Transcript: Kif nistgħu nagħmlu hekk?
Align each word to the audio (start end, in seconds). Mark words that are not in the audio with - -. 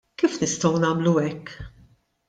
Kif 0.21 0.39
nistgħu 0.43 0.81
nagħmlu 0.87 1.15
hekk? 1.27 1.71